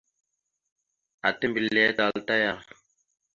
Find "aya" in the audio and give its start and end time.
2.37-2.53